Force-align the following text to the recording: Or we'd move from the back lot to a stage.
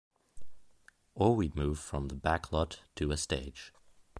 Or 1.13 1.35
we'd 1.35 1.55
move 1.55 1.77
from 1.77 2.07
the 2.07 2.15
back 2.15 2.51
lot 2.51 2.79
to 2.95 3.11
a 3.11 3.17
stage. 3.17 3.71